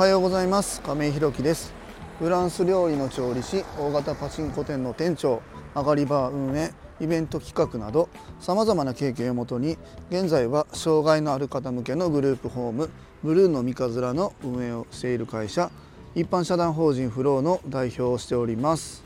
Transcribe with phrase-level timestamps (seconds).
[0.00, 0.80] はようございます。
[0.80, 1.74] 亀井弘樹です。
[2.18, 5.42] フランス料理の調理師大型パチンコ店の店長
[5.74, 6.72] 上がりバー運営
[7.02, 8.08] イベント企画など
[8.40, 9.76] さまざまな経験をもとに
[10.08, 12.88] 現在は障害のある方向けのグループホーム
[13.22, 15.70] ブルーの三日面の運営をしている会社
[16.14, 19.04] 一般社団法人フローの代表をしております、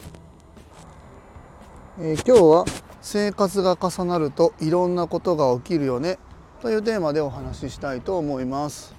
[1.99, 2.65] えー、今日は
[3.03, 6.21] 生活が重なるといろんなことが起きるよね
[6.63, 8.95] というテーマでお話ししたいと思います、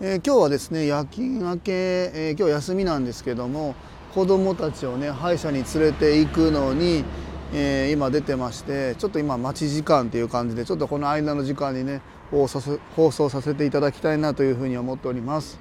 [0.00, 3.74] えー、今日はですね夜勤明け、えー、今日休みなんですけども
[4.14, 7.04] 子どもたちをね歯医者に連れて行くのに、
[7.52, 15.58] えー、今出てましてちょっと今待ち時間っていう感じでちょっとこの間の時間にね放送させていただきたいなというふうに思っております。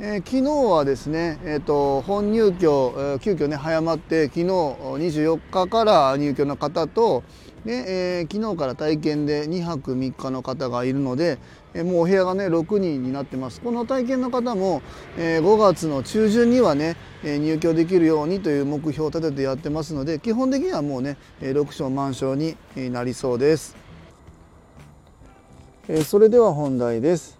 [0.00, 7.24] えー、昨日はですね、えーと、本入居、えー、急遽ね早まって昨日24日から入居の方と
[7.68, 11.38] で、えー、昨日から体験で2泊3日の方がいるので、
[11.74, 13.60] えー、もうお部屋がね6人になってます。
[13.60, 14.80] この体験の方も、
[15.18, 22.56] えー、5月の中旬にはね、え入居できるようにという目標を立ててやってますので基本的にはもうね6床満床に
[22.90, 23.76] なりそうです、
[25.88, 27.38] えそれでは本題です。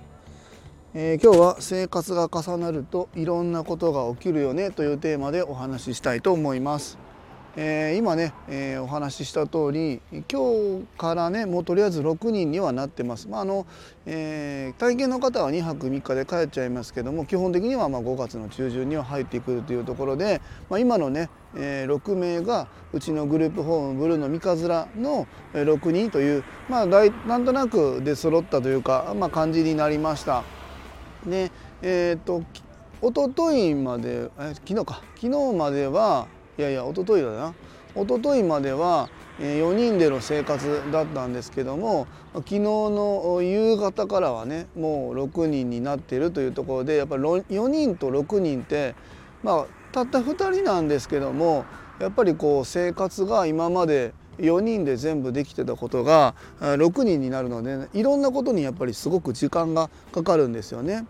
[0.94, 7.07] え、今日は生活が重なるといろんなことが起きるよねというテーマでお話ししたいと思います。
[7.56, 13.28] えー、今ね、えー、お話しした通り今日からねもうとりあえず6人にはなってます。
[13.28, 13.66] まああの
[14.06, 20.40] えー、体験の方は2泊3日で帰っちゃいますけども基本的にはま5月の中旬には入ってくるというところで、
[20.70, 30.44] まあ、今のね、えー、6名がうちのグループホームブルーの三日面の6人という、まあ、なんとなくで揃ったというか、まあ、感じになりました。
[31.26, 31.50] で
[31.82, 32.42] えっ、と
[33.02, 36.26] 一昨日までえ昨日か昨日までは
[36.58, 37.54] いやいや一昨日だな
[37.94, 48.96] 一昨日までは4人での生活だったんですけども昨日の夕方からはねもう6人になっているというところでやっぱり4人と6人って
[49.44, 51.64] まあたった2人なんですけども
[52.00, 61.06] やっぱりこう生活が今まで4人で全部できてたことが6人になるのでいろんなことにやっぱりすごく時間がかかるんですよね。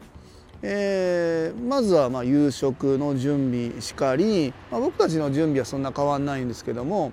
[0.62, 7.12] えー、まずはま夕食の準備しかり、まあ、僕たちの準備はそんな変わんないんですけども、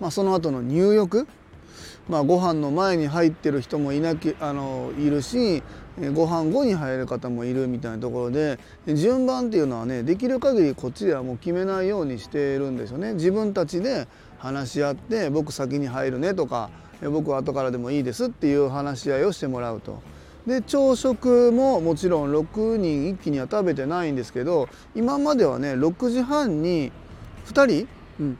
[0.00, 1.26] まあ、その後の入浴、
[2.08, 5.62] まあ、ご飯の前に入ってる人もいなきあのいるし
[6.14, 13.14] ご飯後に入る方もいるみたいなところで順番っていうのはねできる限りこっちではもう決めないようにしているんですよね。
[13.14, 14.06] 自分たちで
[14.38, 16.70] 話し合って僕先に入るねとか
[17.02, 20.02] 僕は後からでもいいですっていう話し合いをしてもらうと。
[20.46, 26.92] で朝食ももちろん6人一気には食べてないんですけど今まではね6時半に
[27.46, 27.88] 2人、
[28.20, 28.38] うん、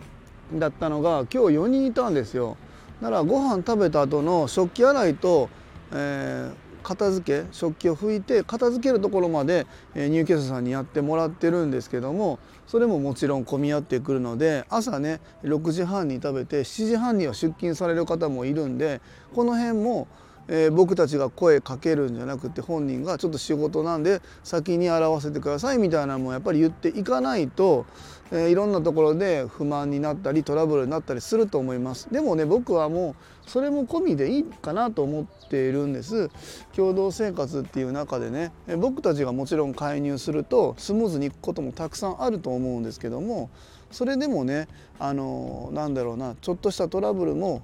[0.59, 2.57] だったのが今日4人いたんですよ。
[3.01, 5.51] だからご飯食べた後の食器洗いと、
[5.93, 12.39] えー片付け食器を拭いて片付けるところまで入居者さんにやってもらってるんですけども
[12.69, 19.01] それももちろん混み合ってくるので朝ね6時半に食べて7時半には出勤される方もいるんで
[19.35, 20.07] この辺も
[20.49, 27.87] えー、僕たちが声かけるんじゃなくて本人がちょっと仕事なんで先に洗わせてくださいみたいなのもやっぱり言っていかないと、
[28.31, 32.09] えー、いろんなところで不満になったりトラブルになったりすると思います。
[32.13, 36.31] でもね僕はもうそれも込みでいいかなと思っているんです。
[36.75, 43.51] 共同生活っていう中でね僕たちがもちろん介入するとスムーズにいくこともたくさんあると思うんですけども
[43.91, 44.69] それでもね
[44.99, 47.63] あのなんだろうなちょっとしたトラブルも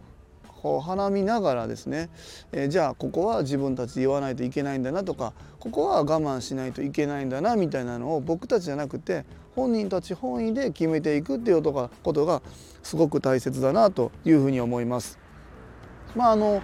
[0.63, 2.11] 花見ながらですね、
[2.53, 9.25] えー、じゃあここは自分たちで言わないといけないんだなとかここは我慢しないといけないんだなみたいなのを僕たちじゃなくて
[9.55, 12.43] 本人たち本意で決めていくっていうことが
[12.83, 15.19] すごく大切だなというふうに思います。
[16.15, 16.63] まああの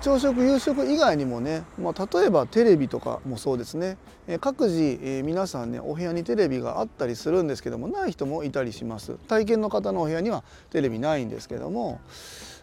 [0.00, 3.96] 朝食夕食以外にもね、まあ、例えばテレビとかもそうですね、
[4.28, 12.00] え各自、えー、皆さんねお部屋にテレビがあったりするんですけどもない人もいたりします体験の方のお部屋にはテレビないんですけども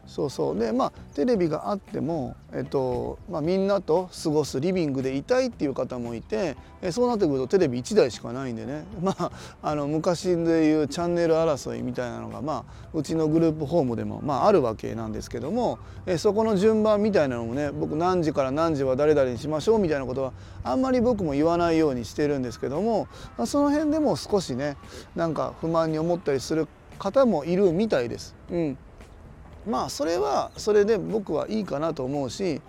[0.08, 0.60] そうそう。
[0.60, 8.86] でまあテレビがあっても、えっとまあ、みんなと過ごすリビングでいたいっていう方もいてえそうなってくるとテレビ1台しかないんでね。
[9.02, 9.32] まあ
[9.62, 23.08] あの昔でいうチャンネル争いみたいなのが、まあ、うちのグループホームでも、まあ、あるわけなんですけどもえそこの順番みたいなのもね僕何時から何時は誰々にしましょうみたいなことはあんまり僕も言わないようにしてるんですけども、
[23.38, 24.78] まあ、その辺でも少しね
[25.16, 26.68] なんか不満に思ったりする
[26.98, 28.36] 方もいるみたいです。
[28.52, 28.78] うん。
[29.68, 32.62] まあそれはそれで僕はいいかなと思うし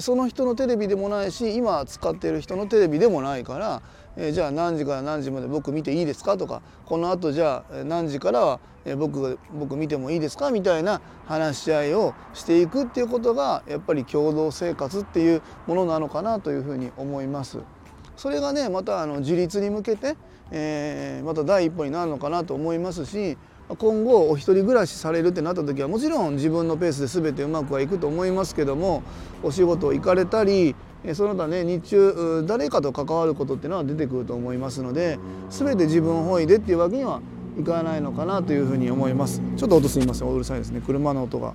[0.00, 3.82] その人のテレビでもないし今使っている人のテレビでもないから、
[4.16, 8.60] えじゃあ何時から何時まで僕見ていいですかとかこのあとじゃあ何時からは
[8.96, 17.58] 僕僕見てもいいですかみたいな話し合いをしていくっていうことがやっぱり共同生活っていうものなのかなというふうに思います。
[18.16, 20.16] それがねまたあの自立に向けて、
[20.50, 23.36] えー、また第一歩になるのかなと思いますし
[23.76, 29.02] 今後お一人暮らしされるってなった時はもちろん自分のペースで全てうまくはいくと思いますけども
[29.42, 30.74] お仕事を行かれたり
[31.14, 35.18] その他ね日中誰かと関わることっていうのは出てくると思いますので
[35.50, 37.20] 全て自分本位でっていうわけには
[37.58, 41.54] いかないのかなというふうに思いますちょっと音すみませんうるさいですね車の音が。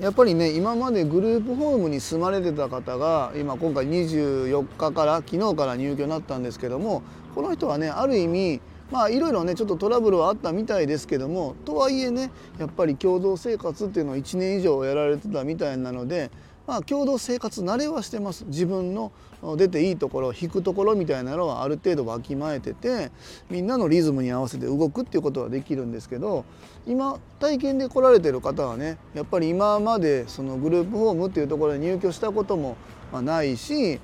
[0.00, 7.02] やっぱりね今までグループホームに住まれてた方が今今回24日から昨日から入居になったんですけども
[7.36, 8.60] この人はねある意味
[8.92, 16.30] まあいろいろねちょっとトラブルはあったみたいですけどもとはいえねやっぱり共同生活っていうのを1年以上やられてたみたいなので
[16.66, 18.44] まあ共同生活慣れはしてます。
[18.46, 19.10] 自分の
[19.56, 23.10] 出ていいところ引くところみたいなのはある程度わきまえてて
[23.50, 26.44] みんなのリズムに合わせて動くっていうことはできるんですけど
[26.86, 32.76] 今体験で来られてる方はねやっぱり今までそのグループホームっていうところに入居したことも
[33.20, 33.98] ないし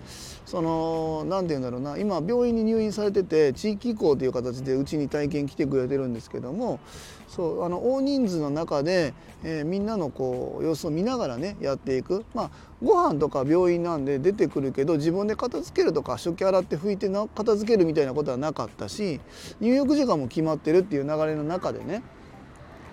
[0.49, 6.81] その何て言うんだろうな今病院に入院されてて地域移行という形でうちに体験来てくれてるんですけども
[7.29, 9.13] そうあの大人数の中で、
[9.45, 12.25] えー、みんなのこう様子を見ながらねやっていく。
[12.35, 12.51] まあ
[12.83, 19.21] ご飯とか病院なんで出てくるけど自分で片付けるとか食器洗って拭いてな片付けるみたいなことはなかったし
[19.61, 22.03] 入浴時間も決まってるっていう流れの中でね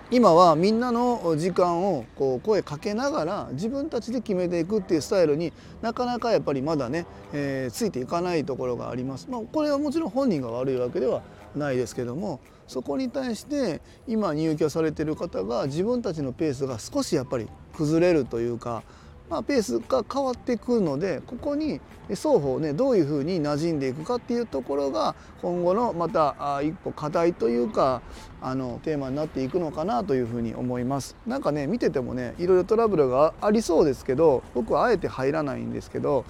[0.08, 9.28] 今はみんなの時間をこう声かけながら自分たちで決めていくっていうスタイルになかなかやっぱりまだね、えー、ついていかないところがあります。
[9.28, 11.22] まあ、これはもちろん本人が悪いわけでは
[11.56, 12.38] ないですけども
[12.68, 18.84] そこに対して今入居されてる方が自分たちのペースが少しやっぱり崩れるというか
[19.28, 28.02] まあ、ペースが変わってくるのでここに双方ねどういうふうに馴染んでいくかっていうところが今後のまた一歩課題というか
[28.40, 36.24] あのテーマになっていくのかなというふうに思いますなんかね見ててもねいろいろトラブルがありそうですけど僕はあえて入らないんですけど、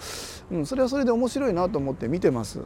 [0.51, 2.61] うん、それはそれで面白いなと思って見てます。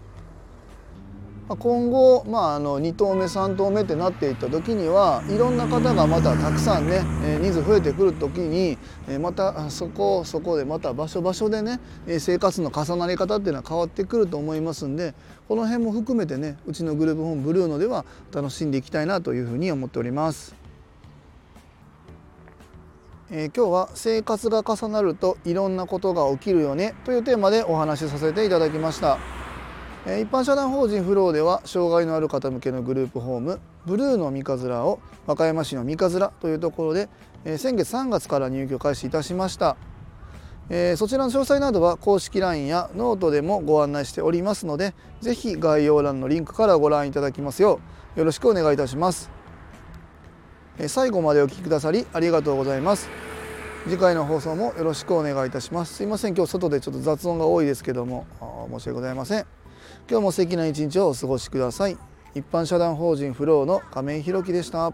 [1.58, 7.00] 今後、まあ、あの2投目3投目ってなっていった時にはいろんな方がまたたくさんね
[7.41, 8.79] 人数増えてくる時に
[9.19, 11.81] またそこそこでまた場所場所でね
[12.20, 15.14] 生活の重なり方っていうのは変わってくると思いますんで
[15.49, 20.55] この辺も含めてねうちのグループホームブルーノでは楽しんでいきたいなというふうに思っております。
[23.32, 29.19] えー、今日は生活が重なるといろんなことが起きるよねというテーマでお話しさせていただきました。
[30.06, 37.08] 一般社団法人フローでは障害のある方向けのグループホームブルーの三日面を和歌山市の三日面というところで
[37.58, 39.76] 先月3月から入居開始いたしました、
[40.97, 47.79] そちらの詳細などは公式 LINE やノートでもご案内しておりますので是非概要欄のリンクからご覧いただきますよ
[48.17, 49.31] うよろしくお願いいたします。
[50.87, 53.11] 最後までお聴きくださりありがとうございます。
[53.85, 55.94] 次回の放送もよろしくお願いいたします。
[55.94, 56.35] すいません。
[56.35, 58.26] 今日外でちょっと雑音が多いですけども
[58.70, 59.60] 申し訳ございません。
[60.09, 61.97] 今日も素敵な一日をお過ごしください。
[62.35, 64.93] 一般社団法人フローの亀井弘樹でした。